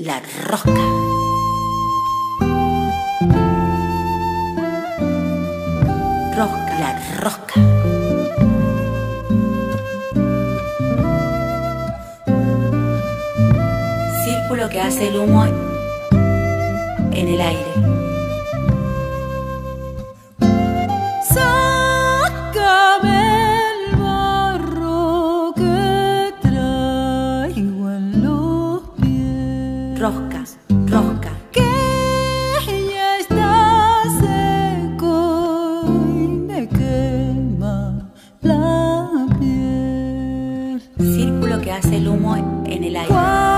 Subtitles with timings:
[0.00, 0.70] La rosca.
[6.36, 7.54] Rosca, la rosca.
[14.24, 17.97] Círculo que hace el humo en el aire.
[29.98, 30.44] Rosca,
[30.86, 31.30] rosca.
[31.50, 38.08] Que ya está seco y me quema
[38.42, 40.80] la piel.
[40.98, 43.57] Círculo que hace el humo en el aire.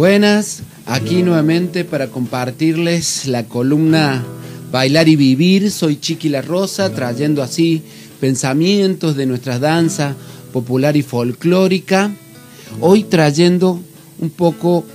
[0.00, 4.24] Buenas, aquí nuevamente para compartirles la columna
[4.72, 5.70] Bailar y Vivir.
[5.70, 7.82] Soy Chiqui La Rosa, trayendo así
[8.18, 10.16] pensamientos de nuestra danza
[10.54, 12.10] popular y folclórica.
[12.80, 13.78] Hoy trayendo
[14.20, 14.86] un poco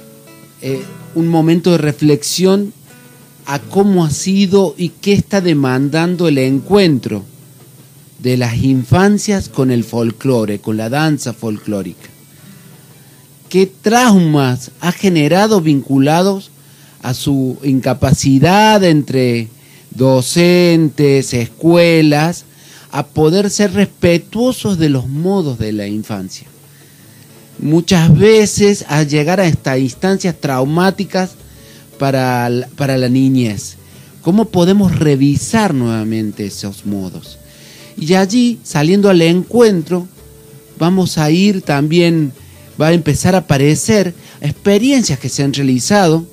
[0.63, 0.81] eh,
[1.13, 2.73] un momento de reflexión
[3.45, 7.23] a cómo ha sido y qué está demandando el encuentro
[8.23, 12.14] de las infancias con el folclore, con la danza folclórica
[13.49, 16.51] qué traumas ha generado vinculados
[17.01, 19.49] a su incapacidad entre
[19.91, 22.45] docentes, escuelas,
[22.91, 26.47] a poder ser respetuosos de los modos de la infancia.
[27.59, 31.31] Muchas veces a llegar a estas instancias traumáticas
[31.97, 33.77] para, para la niñez.
[34.21, 37.37] ¿Cómo podemos revisar nuevamente esos modos?
[37.97, 40.07] Y allí, saliendo al encuentro,
[40.77, 42.33] vamos a ir también,
[42.79, 46.25] va a empezar a aparecer experiencias que se han realizado.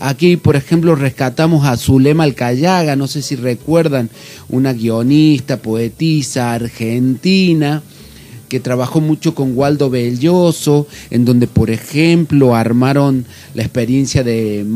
[0.00, 4.10] Aquí, por ejemplo, rescatamos a Zulema Alcayaga, no sé si recuerdan,
[4.48, 7.82] una guionista, poetisa argentina,
[8.48, 13.24] que trabajó mucho con Waldo Belloso, en donde, por ejemplo, armaron
[13.54, 14.66] la experiencia de,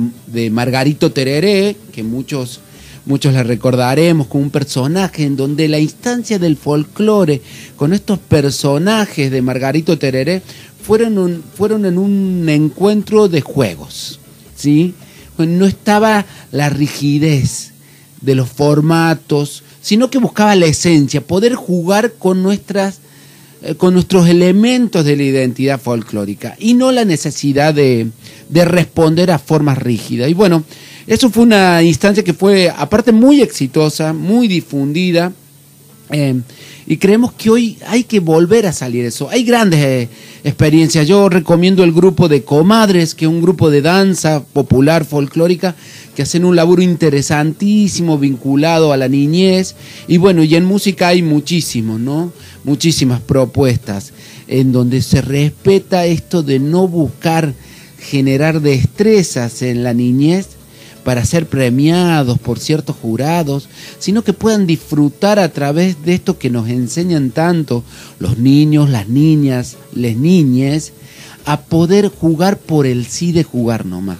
[0.53, 2.61] Margarito Tereré, que muchos,
[3.09, 7.43] muchos la recordaremos como un personaje, en donde la instancia del folclore,
[7.75, 10.43] con estos personajes de Margarito Tereré,
[10.83, 14.21] fueron, un- fueron en un encuentro de juegos,
[14.55, 14.95] ¿sí?
[15.37, 17.73] No estaba la rigidez
[18.21, 22.99] de los formatos, sino que buscaba la esencia, poder jugar con nuestras
[23.61, 28.07] eh, con nuestros elementos de la identidad folclórica y no la necesidad de,
[28.49, 30.31] de responder a formas rígidas.
[30.31, 30.63] Y bueno,
[31.09, 35.33] eso fue una instancia que fue aparte muy exitosa, muy difundida.
[36.11, 36.41] eh,
[36.87, 39.29] y creemos que hoy hay que volver a salir eso.
[39.31, 40.09] Hay grandes eh,
[40.45, 41.07] experiencias.
[41.07, 45.75] Yo recomiendo el grupo de Comadres, que es un grupo de danza popular folclórica
[46.15, 49.77] que hacen un laburo interesantísimo vinculado a la niñez.
[50.09, 52.33] Y bueno, y en música hay muchísimos, ¿no?
[52.65, 54.13] Muchísimas propuestas
[54.47, 57.53] en donde se respeta esto de no buscar
[57.99, 60.58] generar destrezas en la niñez
[61.09, 66.51] para ser premiados por ciertos jurados, sino que puedan disfrutar a través de esto que
[66.51, 67.83] nos enseñan tanto
[68.19, 70.93] los niños, las niñas, les niñes,
[71.47, 74.19] a poder jugar por el sí de jugar nomás.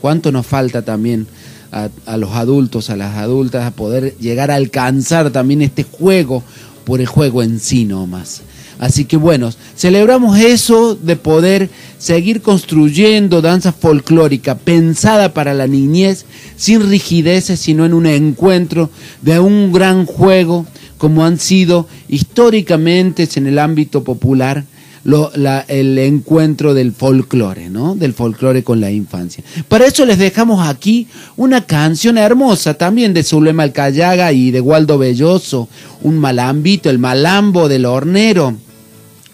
[0.00, 1.26] ¿Cuánto nos falta también
[1.72, 6.44] a, a los adultos, a las adultas, a poder llegar a alcanzar también este juego
[6.84, 8.42] por el juego en sí nomás?
[8.78, 11.68] Así que bueno, celebramos eso de poder
[11.98, 16.24] seguir construyendo danza folclórica pensada para la niñez,
[16.56, 18.90] sin rigideces, sino en un encuentro
[19.22, 20.66] de un gran juego,
[20.96, 24.64] como han sido históricamente en el ámbito popular
[25.68, 27.94] el encuentro del folclore, ¿no?
[27.94, 29.42] Del folclore con la infancia.
[29.68, 34.98] Para eso les dejamos aquí una canción hermosa también de Zulema Alcayaga y de Waldo
[34.98, 35.68] Belloso,
[36.02, 38.56] un malambito, el malambo del hornero.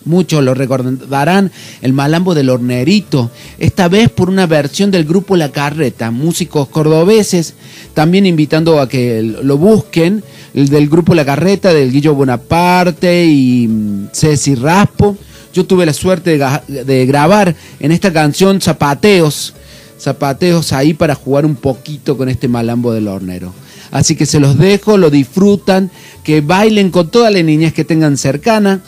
[0.06, 5.50] Muchos lo recordarán, el Malambo del Hornerito, esta vez por una versión del grupo La
[5.50, 7.54] Carreta, músicos cordobeses,
[7.94, 10.22] también invitando a que lo busquen,
[10.52, 15.16] el del grupo La Carreta, del Guillo Bonaparte y mm, Ceci Raspo.
[15.54, 19.54] Yo tuve la suerte de, grabar en esta canción zapateos,
[19.98, 23.54] zapateos ahí para jugar un poquito con este Malambo del Hornero.
[23.90, 25.90] Así que se los dejo, lo disfrutan,
[26.24, 28.82] que bailen con toda la niñez que tengan cercana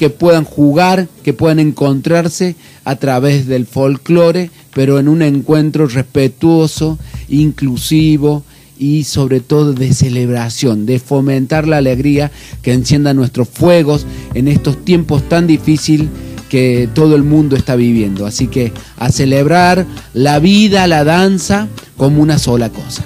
[0.00, 2.56] que puedan jugar, que puedan encontrarse
[2.86, 6.98] a través del folclore, pero en un encuentro respetuoso,
[7.28, 8.42] inclusivo
[8.78, 12.30] y sobre todo de celebración, de fomentar la alegría
[12.62, 16.08] que encienda nuestros fuegos en estos tiempos tan difíciles
[16.48, 18.24] que todo el mundo está viviendo.
[18.24, 21.68] Así que a celebrar la vida, la danza
[21.98, 23.04] como una sola cosa.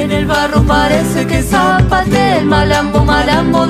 [0.00, 1.42] En el barro parece que
[2.48, 3.66] malambo, malambo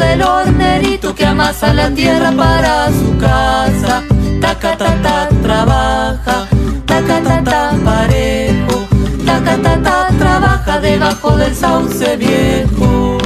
[1.19, 4.03] que amasa la tierra para su casa.
[4.41, 6.47] Taca, ta, ta, trabaja,
[6.87, 8.87] taca, ta, ta, parejo,
[9.27, 13.19] taca, ta, ta, trabaja debajo del sauce viejo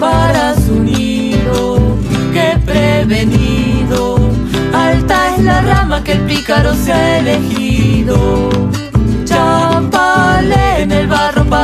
[0.00, 1.78] para su nido
[2.32, 4.18] que prevenido.
[4.72, 8.50] Alta es la rama que el pícaro se ha elegido.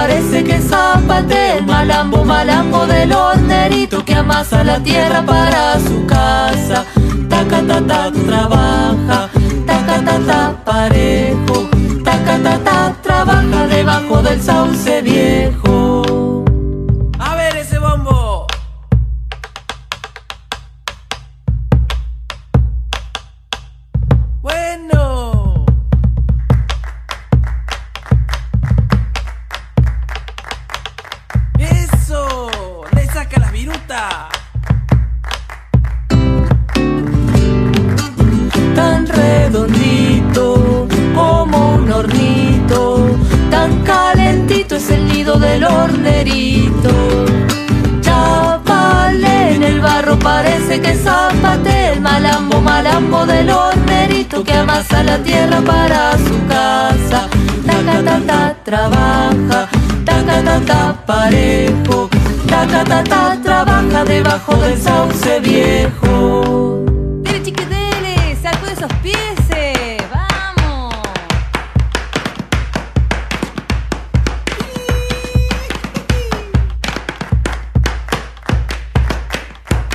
[0.06, 6.84] Parece que zapate el malambo, malambo del hornerito que amasa la tierra para su casa.
[7.30, 9.30] Taca, ta, ta, trabaja,
[9.66, 11.70] taca, ta, ta, parejo,
[12.04, 14.93] taca, ta, ta, trabaja debajo del sauce
[33.64, 34.28] virutas.
[38.74, 43.06] tan redondito como un hornito,
[43.50, 46.90] tan calentito es el nido del hornerito.
[48.02, 55.18] Chapale en el barro parece que zapate el malambo, malambo del hornerito que amasa la
[55.18, 57.28] tierra para su casa.
[57.66, 59.68] Taca, ta, ta, trabaja,
[60.04, 62.10] taca, ta, ta, parejo,
[62.46, 63.13] taca, ta, ta, trabaja
[64.34, 66.84] debajo del sauce viejo.
[67.22, 69.96] Dele, chique, dele, saco de esos pieses.
[70.12, 70.94] Vamos.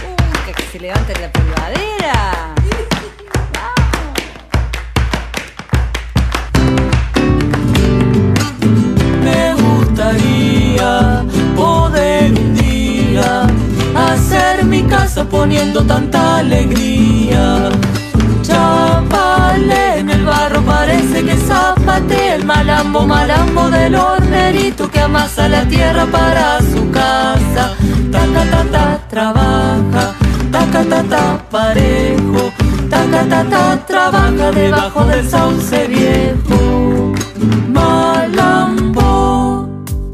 [0.08, 2.56] Uy, que se levante la polvadera.
[15.30, 17.70] Poniendo tanta alegría.
[18.42, 25.64] Chapale en el barro parece que zapate el malambo, malambo del hornerito que amasa la
[25.66, 27.74] tierra para su casa.
[28.12, 30.16] Taca, ta, ta, trabaja,
[30.52, 32.52] taca, ta, ta, parejo,
[32.90, 36.59] taca, ta, ta, trabaja debajo del sauce viejo.